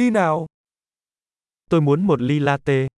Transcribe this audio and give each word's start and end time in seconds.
Đi 0.00 0.10
nào. 0.10 0.46
Tôi 1.70 1.80
muốn 1.80 2.06
một 2.06 2.20
ly 2.20 2.38
latte. 2.38 2.88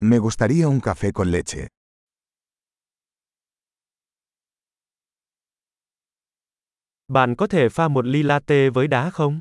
Me 0.00 0.18
gustaría 0.18 0.64
un 0.64 0.80
café 0.80 1.12
con 1.12 1.30
leche. 1.30 1.66
Bạn 7.08 7.34
có 7.38 7.46
thể 7.46 7.68
pha 7.68 7.88
một 7.88 8.04
ly 8.06 8.22
latte 8.22 8.70
với 8.70 8.88
đá 8.88 9.10
không? 9.10 9.38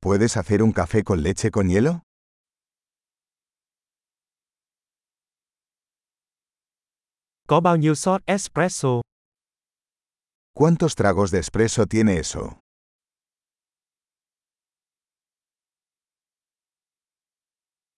¿Puedes 0.00 0.36
hacer 0.38 0.60
un 0.60 0.72
café 0.72 1.02
con 1.04 1.18
leche 1.22 1.50
con 1.50 1.68
hielo? 1.68 1.98
Có 7.48 7.60
bao 7.60 7.76
nhiêu 7.76 7.94
shot 7.94 8.22
espresso? 8.26 9.00
¿Cuántos 10.54 10.94
tragos 10.94 11.30
de 11.30 11.38
espresso 11.38 11.86
tiene 11.86 12.16
eso? 12.18 12.62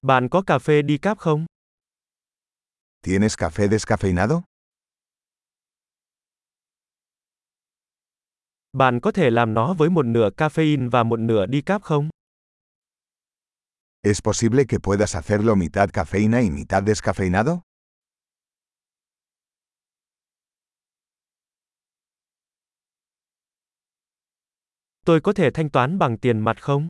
Bạn 0.05 0.29
có 0.31 0.43
cà 0.47 0.59
phê 0.59 0.83
decaf 0.83 1.15
không? 1.15 1.47
¿Tienes 3.03 3.35
café 3.39 3.69
descafeinado? 3.69 4.43
Bạn 8.73 9.01
có 9.03 9.13
thể 9.13 9.31
làm 9.31 9.55
nó 9.55 9.75
với 9.75 9.91
một 9.91 10.07
nửa 10.07 10.31
caffeine 10.37 10.91
và 10.91 11.03
một 11.03 11.21
nửa 11.21 11.47
decaf 11.47 11.79
không? 11.81 12.09
¿Es 14.03 14.21
posible 14.23 14.65
que 14.69 14.79
puedas 14.79 15.17
hacerlo 15.17 15.55
mitad 15.55 15.91
cafeína 15.91 16.41
y 16.43 16.51
mitad 16.51 16.83
descafeinado? 16.85 17.61
Tôi 25.07 25.21
có 25.21 25.33
thể 25.33 25.51
thanh 25.55 25.71
toán 25.71 25.99
bằng 25.99 26.19
tiền 26.19 26.41
mặt 26.41 26.63
không? 26.63 26.89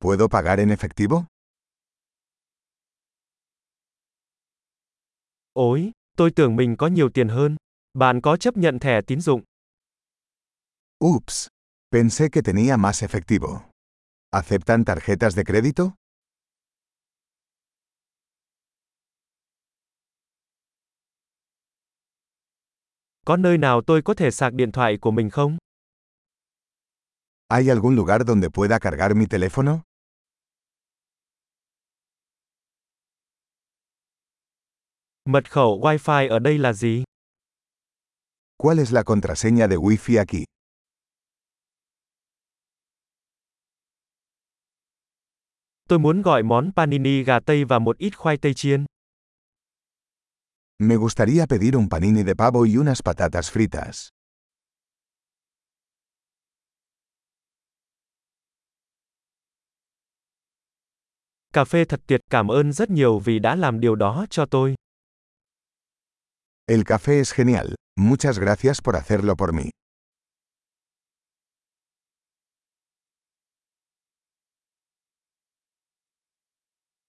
¿Puedo 0.00 0.28
pagar 0.28 0.58
en 0.58 0.68
efectivo? 0.68 1.24
Ôi, 5.60 5.92
tôi 6.16 6.30
tưởng 6.30 6.56
mình 6.56 6.76
có 6.76 6.86
nhiều 6.86 7.08
tiền 7.14 7.28
hơn. 7.28 7.56
Bạn 7.94 8.20
có 8.20 8.36
chấp 8.36 8.56
nhận 8.56 8.78
thẻ 8.78 9.00
tín 9.06 9.20
dụng? 9.20 9.42
Ups. 11.04 11.46
Pensé 11.92 12.28
que 12.32 12.42
tenía 12.42 12.76
más 12.76 13.02
efectivo. 13.02 13.60
¿Aceptan 14.30 14.84
tarjetas 14.84 15.30
de 15.36 15.42
crédito? 15.44 15.92
Có 23.24 23.36
nơi 23.36 23.58
nào 23.58 23.80
tôi 23.86 24.02
có 24.02 24.14
thể 24.14 24.30
sạc 24.30 24.52
điện 24.52 24.72
thoại 24.72 24.98
của 25.00 25.10
mình 25.10 25.30
không? 25.30 25.58
¿Hay 27.48 27.70
algún 27.70 27.96
lugar 27.96 28.26
donde 28.26 28.48
pueda 28.48 28.78
cargar 28.78 29.16
mi 29.16 29.26
teléfono? 29.26 29.89
Mật 35.30 35.50
khẩu 35.50 35.80
Wi-Fi 35.82 36.28
ở 36.30 36.38
đây 36.38 36.58
là 36.58 36.72
gì? 36.72 37.04
¿Cuál 38.56 38.78
es 38.78 38.92
la 38.92 39.02
contraseña 39.02 39.68
de 39.68 39.76
Wi-Fi 39.76 40.18
aquí? 40.18 40.44
Tôi 45.88 45.98
muốn 45.98 46.22
gọi 46.22 46.42
món 46.42 46.70
panini 46.76 47.22
gà 47.24 47.40
tây 47.40 47.64
và 47.64 47.78
một 47.78 47.98
ít 47.98 48.16
khoai 48.16 48.36
tây 48.36 48.54
chiên. 48.54 48.84
Me 50.78 50.96
gustaría 50.96 51.46
pedir 51.46 51.74
un 51.74 51.88
panini 51.88 52.22
de 52.22 52.34
pavo 52.34 52.62
y 52.62 52.76
unas 52.76 53.02
patatas 53.02 53.52
fritas. 53.52 54.08
Cà 61.52 61.64
phê 61.64 61.84
thật 61.84 62.00
tuyệt, 62.06 62.20
cảm 62.30 62.48
ơn 62.48 62.72
rất 62.72 62.90
nhiều 62.90 63.18
vì 63.18 63.38
đã 63.38 63.56
làm 63.56 63.80
điều 63.80 63.94
đó 63.94 64.26
cho 64.30 64.46
tôi. 64.46 64.74
El 66.70 66.84
café 66.84 67.18
es 67.18 67.32
genial. 67.32 67.74
Muchas 67.98 68.38
gracias 68.38 68.80
por 68.80 68.94
hacerlo 68.94 69.34
por 69.36 69.52
mí. 69.52 69.70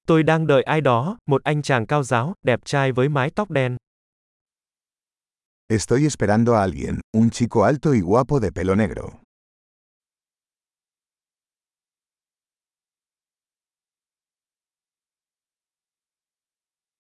Tôi 0.08 0.24
đang 0.24 0.48
đợi 0.48 0.64
ai 0.64 0.82
đó, 0.82 1.18
một 1.28 1.44
anh 1.44 1.62
chàng 1.62 1.86
cao 1.86 2.04
giáo, 2.04 2.34
đẹp 2.44 2.60
trai 2.66 2.92
với 2.92 3.10
mái 3.10 3.30
tóc 3.36 3.52
đen. 3.52 3.78
Estoy 5.70 6.06
esperando 6.06 6.56
a 6.56 6.62
alguien, 6.62 7.00
un 7.18 7.30
chico 7.30 7.64
alto 7.64 7.94
y 7.94 8.02
guapo 8.02 8.40
de 8.40 8.52
pelo 8.52 8.76
negro. 8.76 9.22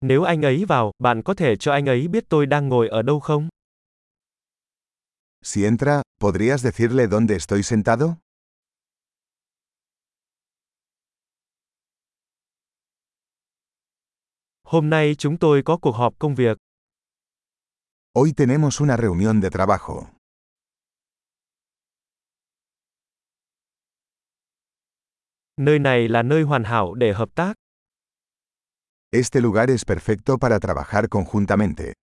Nếu 0.03 0.23
anh 0.23 0.41
ấy 0.41 0.66
vào, 0.66 0.91
bạn 1.00 1.22
có 1.23 1.34
thể 1.34 1.56
cho 1.56 1.72
anh 1.72 1.85
ấy 1.85 2.07
biết 2.07 2.23
tôi 2.29 2.45
đang 2.45 2.69
ngồi 2.69 2.88
ở 2.88 3.01
đâu 3.01 3.19
không? 3.19 3.50
Si 5.44 5.63
entra, 5.63 6.01
¿podrías 6.19 6.63
decirle 6.63 7.07
dónde 7.07 7.35
estoy 7.35 7.63
sentado? 7.63 8.16
Hôm 14.63 14.89
nay 14.89 15.16
chúng 15.17 15.38
tôi 15.38 15.62
có 15.66 15.78
cuộc 15.78 15.91
họp 15.91 16.13
công 16.19 16.35
việc. 16.35 16.57
Hoy 18.16 18.33
tenemos 18.38 18.81
una 18.81 18.97
reunión 18.97 19.41
de 19.41 19.50
trabajo. 19.50 20.03
Nơi 25.57 25.79
này 25.79 26.07
là 26.07 26.23
nơi 26.23 26.44
hoàn 26.44 26.63
hảo 26.63 26.94
để 26.94 27.13
hợp 27.13 27.29
tác. 27.35 27.60
Este 29.13 29.41
lugar 29.41 29.69
es 29.69 29.83
perfecto 29.83 30.38
para 30.38 30.57
trabajar 30.59 31.09
conjuntamente. 31.09 31.94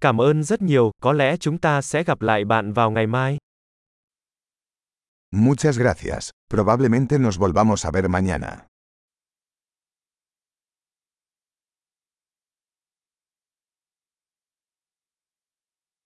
Cảm 0.00 0.20
ơn 0.20 0.42
rất 0.42 0.62
nhiều, 0.62 0.90
có 1.02 1.12
lẽ 1.12 1.36
chúng 1.36 1.58
ta 1.58 1.82
sẽ 1.82 2.04
gặp 2.04 2.22
lại 2.22 2.44
bạn 2.44 2.72
vào 2.72 2.90
ngày 2.90 3.06
mai. 3.06 3.38
Muchas 5.32 5.78
gracias. 5.78 6.30
Probablemente 6.50 7.18
nos 7.18 7.38
volvamos 7.38 7.86
a 7.86 7.90
ver 7.90 8.08
mañana. 8.08 8.66